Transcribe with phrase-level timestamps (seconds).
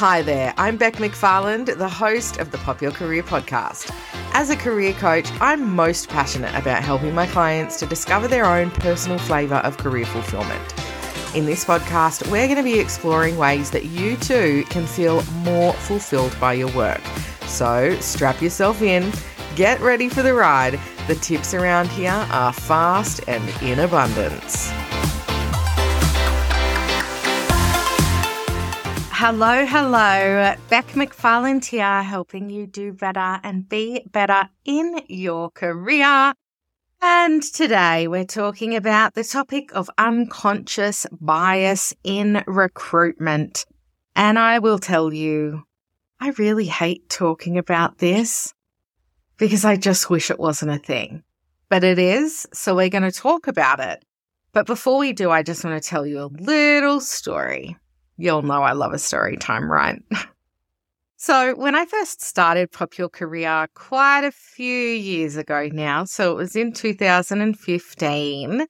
[0.00, 3.94] Hi there, I'm Bec McFarland, the host of the Pop Your Career podcast.
[4.32, 8.70] As a career coach, I'm most passionate about helping my clients to discover their own
[8.70, 10.74] personal flavour of career fulfillment.
[11.36, 15.74] In this podcast, we're going to be exploring ways that you too can feel more
[15.74, 17.02] fulfilled by your work.
[17.42, 19.12] So strap yourself in,
[19.54, 20.80] get ready for the ride.
[21.08, 24.72] The tips around here are fast and in abundance.
[29.22, 30.54] Hello, hello.
[30.70, 36.32] Bec McFarland here, helping you do better and be better in your career.
[37.02, 43.66] And today we're talking about the topic of unconscious bias in recruitment.
[44.16, 45.64] And I will tell you,
[46.18, 48.54] I really hate talking about this
[49.36, 51.24] because I just wish it wasn't a thing.
[51.68, 54.02] But it is, so we're going to talk about it.
[54.54, 57.76] But before we do, I just want to tell you a little story.
[58.20, 60.02] You'll know I love a story time, right?
[61.16, 66.32] so, when I first started Pop Your Career quite a few years ago now, so
[66.32, 68.66] it was in 2015,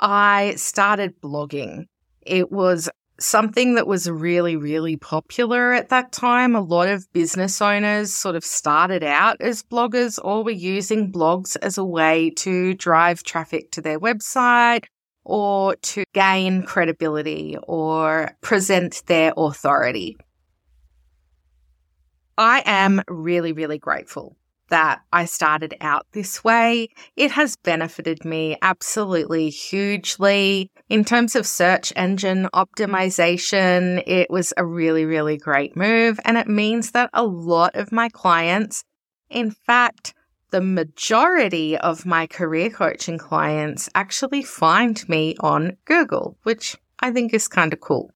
[0.00, 1.84] I started blogging.
[2.22, 2.88] It was
[3.20, 6.56] something that was really, really popular at that time.
[6.56, 11.58] A lot of business owners sort of started out as bloggers or were using blogs
[11.60, 14.84] as a way to drive traffic to their website
[15.24, 20.16] or to gain credibility or present their authority.
[22.36, 24.36] I am really, really grateful
[24.70, 26.88] that I started out this way.
[27.16, 30.70] It has benefited me absolutely hugely.
[30.88, 36.18] In terms of search engine optimization, it was a really, really great move.
[36.24, 38.84] And it means that a lot of my clients,
[39.28, 40.14] in fact,
[40.54, 47.34] the majority of my career coaching clients actually find me on Google, which I think
[47.34, 48.12] is kind of cool.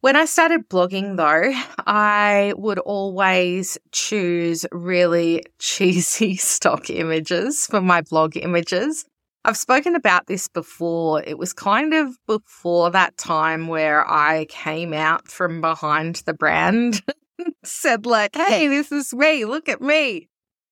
[0.00, 8.00] When I started blogging, though, I would always choose really cheesy stock images for my
[8.00, 9.04] blog images.
[9.44, 11.22] I've spoken about this before.
[11.22, 17.02] It was kind of before that time where I came out from behind the brand,
[17.62, 20.26] said, like, hey, this is me, look at me.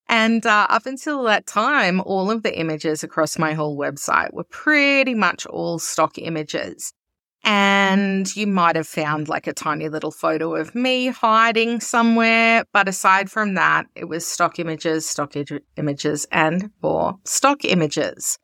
[0.09, 4.43] And uh, up until that time, all of the images across my whole website were
[4.43, 6.91] pretty much all stock images.
[7.43, 12.65] And you might have found like a tiny little photo of me hiding somewhere.
[12.73, 15.45] But aside from that, it was stock images, stock I-
[15.77, 18.39] images, and more stock images.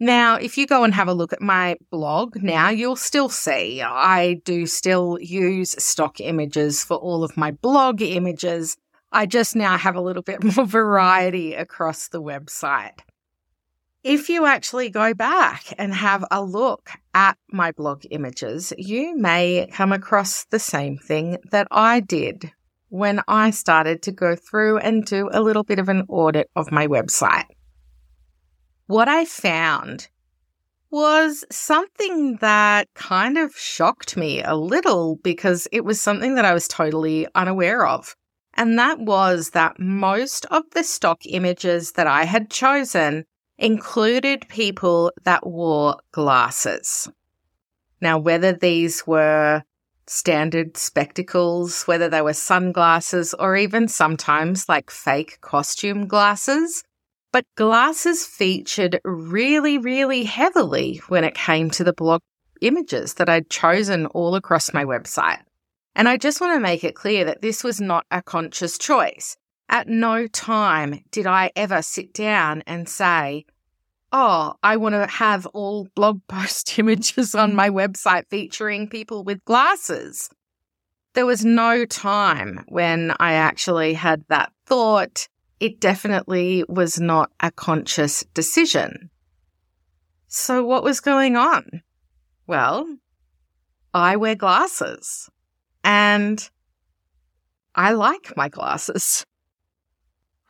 [0.00, 3.82] Now, if you go and have a look at my blog now, you'll still see
[3.82, 8.76] I do still use stock images for all of my blog images.
[9.10, 13.00] I just now have a little bit more variety across the website.
[14.04, 19.68] If you actually go back and have a look at my blog images, you may
[19.72, 22.52] come across the same thing that I did
[22.90, 26.72] when I started to go through and do a little bit of an audit of
[26.72, 27.46] my website.
[28.86, 30.08] What I found
[30.90, 36.54] was something that kind of shocked me a little because it was something that I
[36.54, 38.16] was totally unaware of.
[38.58, 43.24] And that was that most of the stock images that I had chosen
[43.56, 47.08] included people that wore glasses.
[48.00, 49.62] Now, whether these were
[50.08, 56.82] standard spectacles, whether they were sunglasses, or even sometimes like fake costume glasses,
[57.32, 62.22] but glasses featured really, really heavily when it came to the blog
[62.60, 65.42] images that I'd chosen all across my website.
[65.98, 69.36] And I just want to make it clear that this was not a conscious choice.
[69.68, 73.46] At no time did I ever sit down and say,
[74.12, 79.44] Oh, I want to have all blog post images on my website featuring people with
[79.44, 80.30] glasses.
[81.14, 85.26] There was no time when I actually had that thought.
[85.58, 89.10] It definitely was not a conscious decision.
[90.28, 91.82] So, what was going on?
[92.46, 92.98] Well,
[93.92, 95.28] I wear glasses.
[95.84, 96.48] And
[97.74, 99.24] I like my glasses.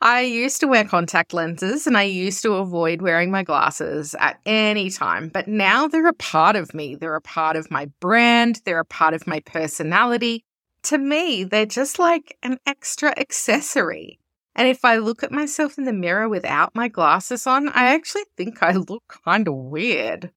[0.01, 4.39] I used to wear contact lenses and I used to avoid wearing my glasses at
[4.45, 6.95] any time, but now they're a part of me.
[6.95, 10.45] They're a part of my brand, they're a part of my personality.
[10.83, 14.19] To me, they're just like an extra accessory.
[14.55, 18.25] And if I look at myself in the mirror without my glasses on, I actually
[18.37, 20.31] think I look kind of weird.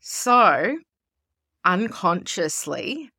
[0.00, 0.78] So,
[1.64, 3.10] unconsciously,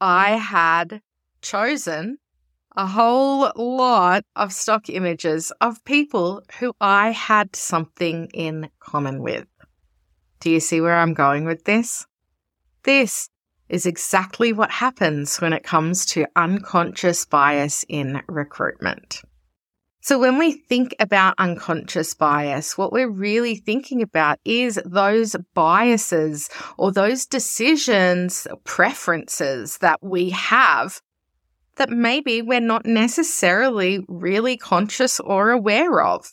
[0.00, 1.00] I had
[1.40, 2.18] chosen
[2.76, 9.46] a whole lot of stock images of people who I had something in common with.
[10.40, 12.06] Do you see where I'm going with this?
[12.82, 13.30] This
[13.68, 19.22] is exactly what happens when it comes to unconscious bias in recruitment.
[20.06, 26.48] So when we think about unconscious bias, what we're really thinking about is those biases
[26.78, 31.00] or those decisions, preferences that we have
[31.74, 36.30] that maybe we're not necessarily really conscious or aware of.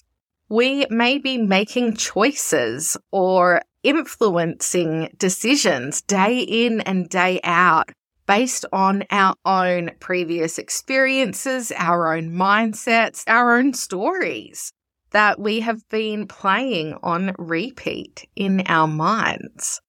[0.49, 7.89] We may be making choices or influencing decisions day in and day out
[8.25, 14.73] based on our own previous experiences, our own mindsets, our own stories
[15.11, 19.79] that we have been playing on repeat in our minds.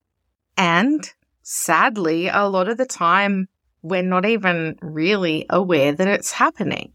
[0.55, 1.11] And
[1.41, 3.47] sadly, a lot of the time,
[3.81, 6.93] we're not even really aware that it's happening.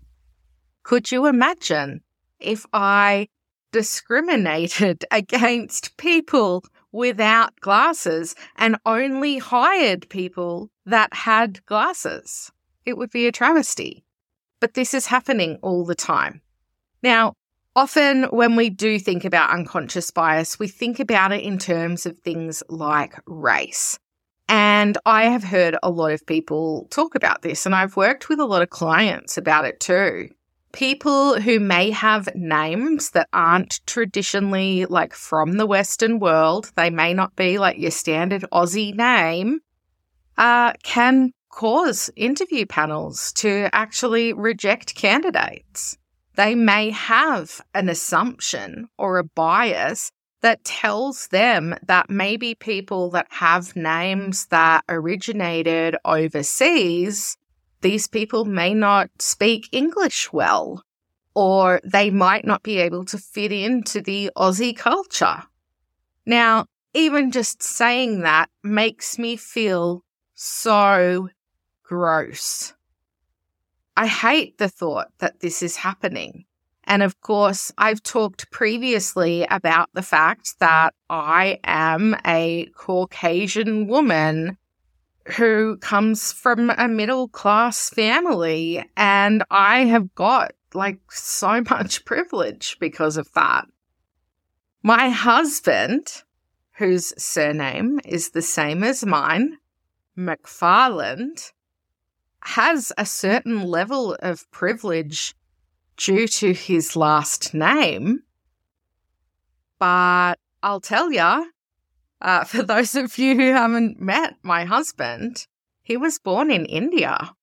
[0.83, 2.01] Could you imagine
[2.39, 3.29] if I
[3.73, 12.51] discriminated against people without glasses and only hired people that had glasses.
[12.85, 14.05] It would be a travesty.
[14.61, 16.43] But this is happening all the time.
[17.03, 17.35] Now,
[17.75, 22.19] often when we do think about unconscious bias, we think about it in terms of
[22.19, 23.99] things like race.
[24.49, 28.41] And I have heard a lot of people talk about this, and I've worked with
[28.41, 30.31] a lot of clients about it too
[30.72, 37.14] people who may have names that aren't traditionally like from the Western world, they may
[37.14, 39.61] not be like your standard Aussie name,
[40.38, 45.99] uh, can cause interview panels to actually reject candidates.
[46.37, 50.12] They may have an assumption or a bias
[50.43, 57.37] that tells them that maybe people that have names that originated overseas
[57.81, 60.85] these people may not speak English well,
[61.35, 65.44] or they might not be able to fit into the Aussie culture.
[66.27, 70.05] Now, even just saying that makes me feel
[70.35, 71.29] so
[71.82, 72.75] gross.
[73.97, 76.44] I hate the thought that this is happening.
[76.85, 84.56] And of course, I've talked previously about the fact that I am a Caucasian woman
[85.26, 88.84] who comes from a middle class family.
[88.96, 93.67] And I have got like so much privilege because of that.
[94.82, 96.22] My husband,
[96.72, 99.58] whose surname is the same as mine,
[100.17, 101.52] McFarland,
[102.43, 105.34] has a certain level of privilege
[105.96, 108.22] due to his last name.
[109.78, 111.52] But I'll tell you,
[112.20, 115.46] uh, for those of you who haven't met my husband,
[115.82, 117.34] he was born in India.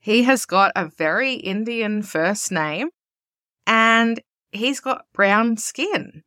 [0.00, 2.90] He has got a very Indian first name
[3.66, 4.20] and
[4.52, 6.22] he's got brown skin.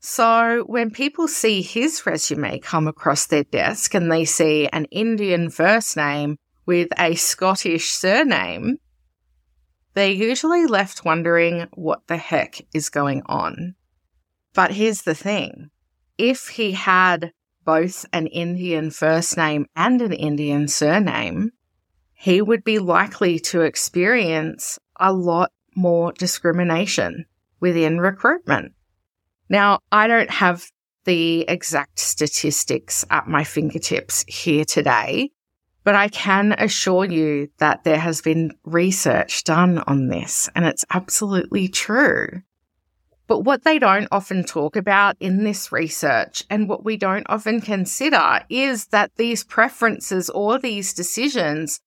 [0.00, 5.50] So when people see his resume come across their desk and they see an Indian
[5.50, 6.36] first name
[6.66, 8.78] with a Scottish surname,
[9.94, 13.74] they're usually left wondering what the heck is going on.
[14.54, 15.70] But here's the thing
[16.18, 17.32] if he had
[17.64, 21.50] both an Indian first name and an Indian surname,
[22.12, 27.26] he would be likely to experience a lot more discrimination
[27.60, 28.72] within recruitment.
[29.48, 30.66] Now, I don't have
[31.04, 35.30] the exact statistics at my fingertips here today,
[35.82, 40.84] but I can assure you that there has been research done on this and it's
[40.90, 42.42] absolutely true.
[43.26, 47.60] But what they don't often talk about in this research and what we don't often
[47.60, 51.80] consider is that these preferences or these decisions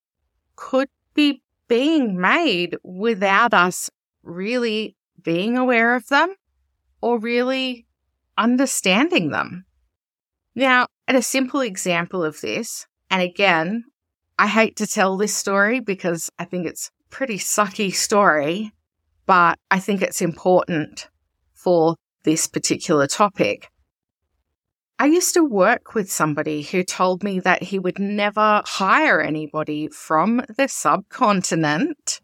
[0.55, 3.89] could be being made without us
[4.23, 6.33] really being aware of them
[7.01, 7.85] or really
[8.37, 9.65] understanding them.
[10.55, 13.83] Now, at a simple example of this, and again,
[14.39, 18.71] I hate to tell this story because I think it's a pretty sucky story,
[19.27, 21.09] but I think it's important
[21.57, 23.69] for this particular topic.
[24.99, 29.87] I used to work with somebody who told me that he would never hire anybody
[29.89, 32.19] from the subcontinent.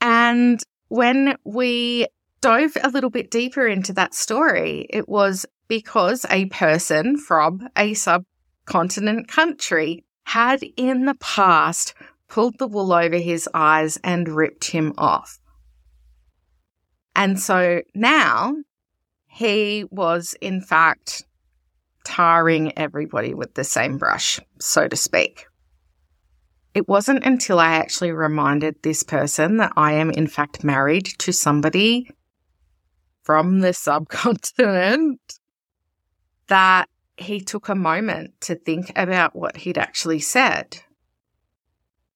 [0.00, 2.08] And when we
[2.40, 7.94] dove a little bit deeper into that story, it was because a person from a
[7.94, 11.94] subcontinent country had in the past
[12.28, 15.38] pulled the wool over his eyes and ripped him off.
[17.18, 18.54] And so now
[19.26, 21.24] he was, in fact,
[22.04, 25.46] tarring everybody with the same brush, so to speak.
[26.74, 31.32] It wasn't until I actually reminded this person that I am, in fact, married to
[31.32, 32.08] somebody
[33.22, 35.18] from the subcontinent
[36.46, 40.78] that he took a moment to think about what he'd actually said.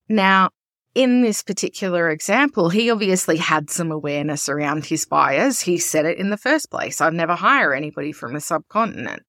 [0.07, 0.51] Now,
[0.95, 5.61] in this particular example, he obviously had some awareness around his bias.
[5.61, 9.23] He said it in the first place I'd never hire anybody from the subcontinent.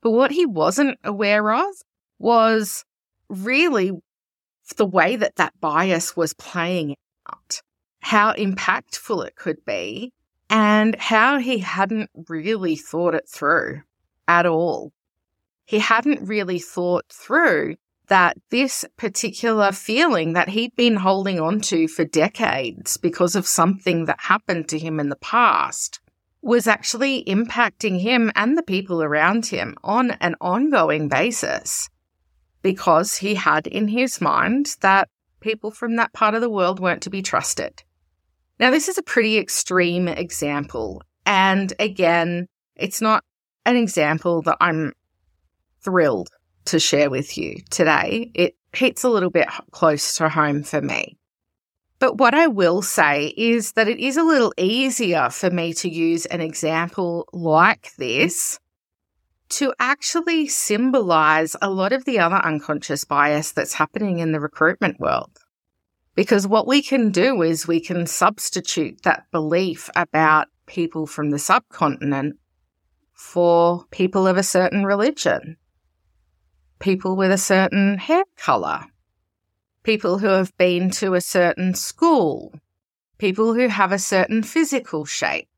[0.00, 1.74] But what he wasn't aware of
[2.18, 2.84] was
[3.28, 3.92] really
[4.76, 6.96] the way that that bias was playing
[7.30, 7.60] out,
[8.00, 10.12] how impactful it could be,
[10.48, 13.82] and how he hadn't really thought it through
[14.26, 14.92] at all.
[15.66, 17.76] He hadn't really thought through
[18.08, 24.04] that this particular feeling that he'd been holding on to for decades because of something
[24.06, 26.00] that happened to him in the past
[26.42, 31.88] was actually impacting him and the people around him on an ongoing basis
[32.62, 35.08] because he had in his mind that
[35.40, 37.82] people from that part of the world weren't to be trusted.
[38.58, 41.02] Now, this is a pretty extreme example.
[41.26, 43.24] And again, it's not
[43.64, 44.92] an example that I'm
[45.80, 46.28] thrilled
[46.66, 48.30] to share with you today.
[48.34, 51.18] It hits a little bit close to home for me.
[51.98, 55.88] But what I will say is that it is a little easier for me to
[55.88, 58.58] use an example like this
[59.50, 64.98] to actually symbolize a lot of the other unconscious bias that's happening in the recruitment
[64.98, 65.38] world.
[66.14, 71.38] Because what we can do is we can substitute that belief about people from the
[71.38, 72.36] subcontinent
[73.12, 75.56] for people of a certain religion
[76.82, 78.84] people with a certain hair color,
[79.84, 82.52] people who have been to a certain school,
[83.18, 85.48] people who have a certain physical shape.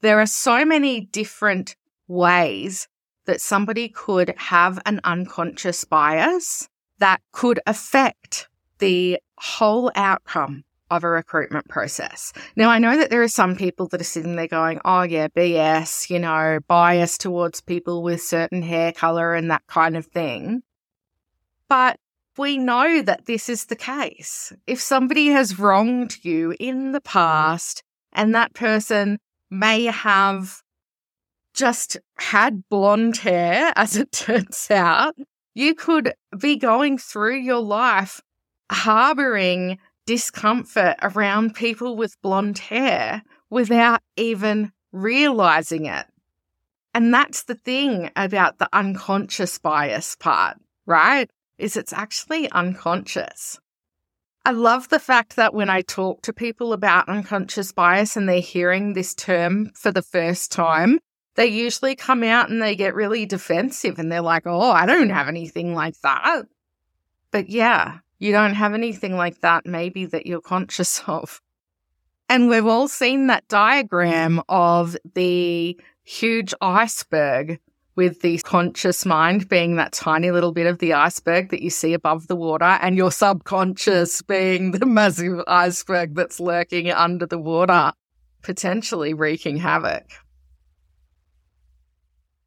[0.00, 1.76] There are so many different
[2.08, 2.88] ways
[3.26, 8.48] that somebody could have an unconscious bias that could affect
[8.78, 10.64] the whole outcome
[10.96, 12.32] of a recruitment process.
[12.54, 15.28] Now, I know that there are some people that are sitting there going, oh, yeah,
[15.28, 20.62] BS, you know, bias towards people with certain hair color and that kind of thing.
[21.68, 21.98] But
[22.36, 24.52] we know that this is the case.
[24.66, 27.82] If somebody has wronged you in the past
[28.12, 29.18] and that person
[29.50, 30.62] may have
[31.54, 35.14] just had blonde hair, as it turns out,
[35.54, 38.20] you could be going through your life
[38.70, 46.06] harboring discomfort around people with blonde hair without even realizing it.
[46.94, 51.30] And that's the thing about the unconscious bias part, right?
[51.58, 53.58] Is it's actually unconscious.
[54.44, 58.40] I love the fact that when I talk to people about unconscious bias and they're
[58.40, 60.98] hearing this term for the first time,
[61.36, 65.10] they usually come out and they get really defensive and they're like, oh, I don't
[65.10, 66.42] have anything like that.
[67.30, 71.42] But yeah, you don't have anything like that, maybe that you're conscious of.
[72.28, 77.58] And we've all seen that diagram of the huge iceberg
[77.96, 81.92] with the conscious mind being that tiny little bit of the iceberg that you see
[81.94, 87.92] above the water, and your subconscious being the massive iceberg that's lurking under the water,
[88.42, 90.04] potentially wreaking havoc.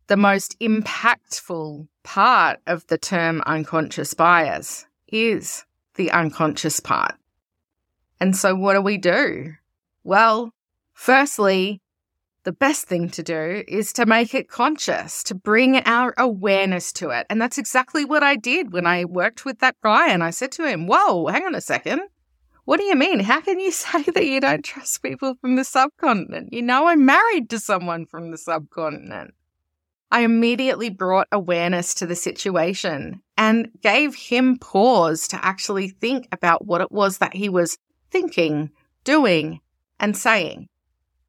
[0.08, 7.16] The most impactful part of the term unconscious bias is the unconscious part.
[8.20, 9.54] And so, what do we do?
[10.04, 10.52] Well,
[10.94, 11.82] firstly,
[12.44, 17.10] the best thing to do is to make it conscious, to bring our awareness to
[17.10, 17.26] it.
[17.30, 20.10] And that's exactly what I did when I worked with that guy.
[20.10, 22.02] And I said to him, Whoa, hang on a second.
[22.66, 23.20] What do you mean?
[23.20, 26.52] How can you say that you don't trust people from the subcontinent?
[26.52, 29.35] You know, I'm married to someone from the subcontinent.
[30.16, 36.66] I immediately brought awareness to the situation and gave him pause to actually think about
[36.66, 37.78] what it was that he was
[38.12, 38.70] thinking,
[39.04, 39.60] doing,
[40.00, 40.70] and saying.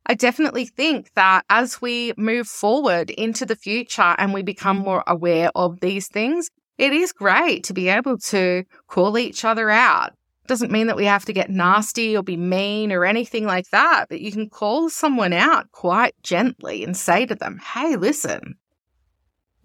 [0.07, 5.03] I definitely think that as we move forward into the future and we become more
[5.09, 10.13] aware of these things, it is great to be able to call each other out.
[10.47, 14.07] Doesn't mean that we have to get nasty or be mean or anything like that,
[14.09, 18.55] but you can call someone out quite gently and say to them, Hey, listen,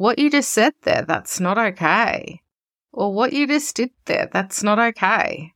[0.02, 2.42] what you just said there, that's not okay.
[2.92, 5.54] Or what you just did there, that's not okay.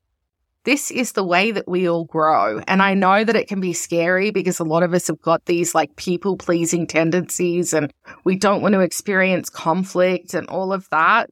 [0.65, 2.61] This is the way that we all grow.
[2.67, 5.45] And I know that it can be scary because a lot of us have got
[5.45, 7.91] these like people pleasing tendencies and
[8.23, 11.31] we don't want to experience conflict and all of that.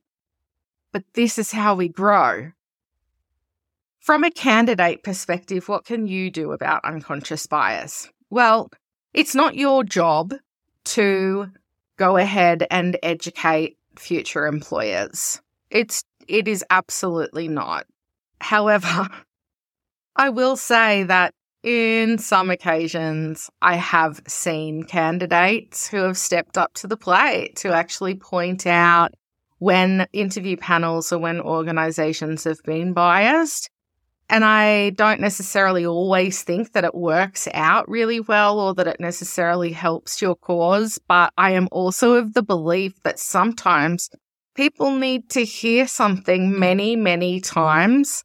[0.91, 2.51] But this is how we grow.
[3.99, 8.09] From a candidate perspective, what can you do about unconscious bias?
[8.31, 8.71] Well,
[9.13, 10.33] it's not your job
[10.85, 11.51] to
[11.97, 15.41] go ahead and educate future employers.
[15.69, 17.85] It's it is absolutely not.
[18.39, 19.07] However,
[20.15, 21.33] I will say that
[21.63, 27.73] in some occasions, I have seen candidates who have stepped up to the plate to
[27.73, 29.13] actually point out
[29.59, 33.69] when interview panels or when organizations have been biased.
[34.29, 38.99] And I don't necessarily always think that it works out really well or that it
[38.99, 44.09] necessarily helps your cause, but I am also of the belief that sometimes
[44.55, 48.23] people need to hear something many, many times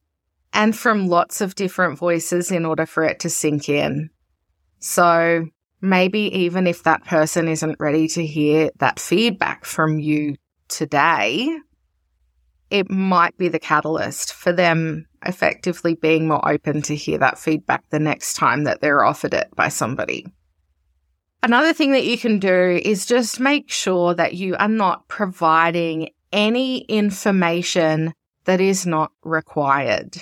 [0.52, 4.11] and from lots of different voices in order for it to sink in.
[4.78, 5.47] So
[5.81, 10.37] maybe even if that person isn't ready to hear that feedback from you
[10.69, 11.59] today,
[12.71, 17.89] it might be the catalyst for them effectively being more open to hear that feedback
[17.91, 20.27] the next time that they're offered it by somebody.
[21.43, 26.11] Another thing that you can do is just make sure that you are not providing
[26.33, 28.13] any information
[28.45, 30.17] that is not required.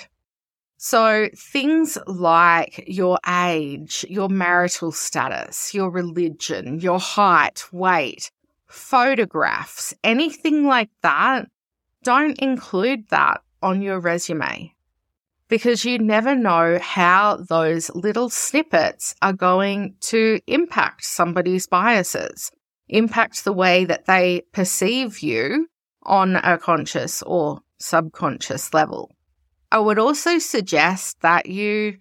[0.77, 8.31] So things like your age, your marital status, your religion, your height, weight,
[8.67, 11.47] photographs, anything like that,
[12.07, 14.73] don't include that on your resume
[15.49, 22.49] because you never know how those little snippets are going to impact somebody's biases,
[22.87, 25.67] impact the way that they perceive you
[26.03, 29.13] on a conscious or subconscious level.
[29.69, 31.97] I would also suggest that you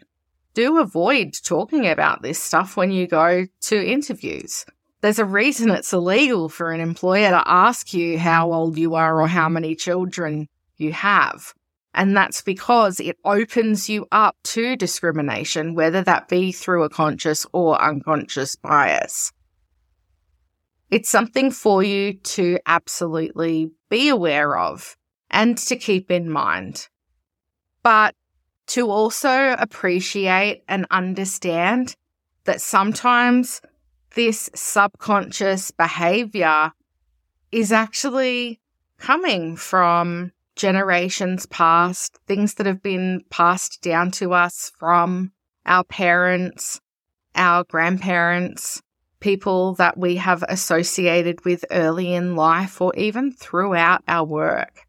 [0.55, 4.67] do avoid talking about this stuff when you go to interviews
[5.07, 9.21] there's a reason it's illegal for an employer to ask you how old you are
[9.21, 10.49] or how many children
[10.79, 11.55] you have.
[11.95, 17.47] And that's because it opens you up to discrimination, whether that be through a conscious
[17.53, 19.31] or unconscious bias.
[20.91, 24.97] It's something for you to absolutely be aware of
[25.31, 26.89] and to keep in mind.
[27.85, 28.17] But
[28.75, 31.95] to also appreciate and understand
[32.43, 33.61] that sometimes
[34.17, 36.73] this subconscious behavior
[37.53, 38.59] is actually
[38.99, 45.33] coming from generations past, things that have been passed down to us from
[45.67, 46.81] our parents,
[47.35, 48.83] our grandparents,
[49.21, 54.87] people that we have associated with early in life or even throughout our work.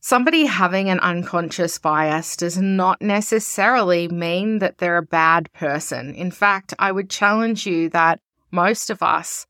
[0.00, 6.14] Somebody having an unconscious bias does not necessarily mean that they're a bad person.
[6.14, 9.46] In fact, I would challenge you that most of us,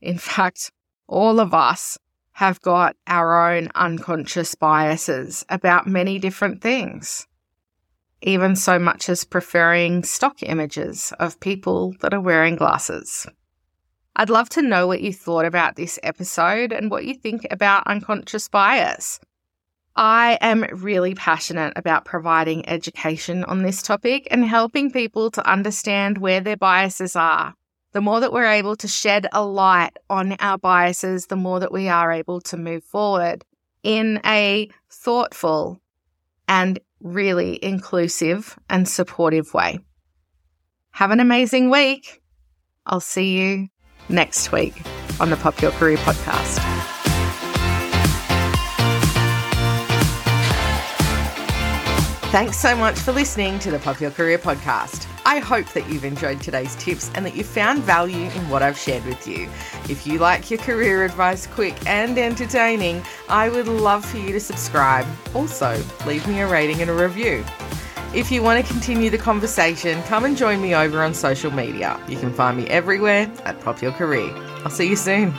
[0.00, 0.70] in fact,
[1.06, 1.98] all of us,
[2.32, 7.26] have got our own unconscious biases about many different things.
[8.20, 13.26] Even so much as preferring stock images of people that are wearing glasses.
[14.16, 17.86] I'd love to know what you thought about this episode and what you think about
[17.86, 19.18] unconscious bias.
[19.94, 26.18] I am really passionate about providing education on this topic and helping people to understand
[26.18, 27.54] where their biases are
[27.96, 31.72] the more that we're able to shed a light on our biases, the more that
[31.72, 33.42] we are able to move forward
[33.82, 35.80] in a thoughtful
[36.46, 39.78] and really inclusive and supportive way.
[40.90, 42.20] Have an amazing week.
[42.84, 43.68] I'll see you
[44.10, 44.74] next week
[45.18, 46.58] on the Pop Your Career podcast.
[52.30, 55.15] Thanks so much for listening to the Pop Your Career podcast.
[55.26, 58.78] I hope that you've enjoyed today's tips and that you found value in what I've
[58.78, 59.48] shared with you.
[59.90, 64.38] If you like your career advice quick and entertaining, I would love for you to
[64.38, 65.04] subscribe.
[65.34, 67.44] Also, leave me a rating and a review.
[68.14, 72.00] If you want to continue the conversation, come and join me over on social media.
[72.06, 74.32] You can find me everywhere at Pop Your Career.
[74.64, 75.34] I'll see you soon.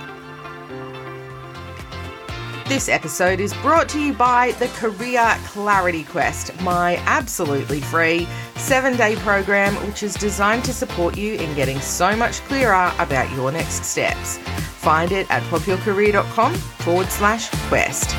[2.67, 8.27] This episode is brought to you by the Career Clarity Quest, my absolutely free
[8.57, 13.31] seven day program which is designed to support you in getting so much clearer about
[13.37, 14.37] your next steps.
[14.37, 18.13] Find it at popyourcareer.com forward slash quest.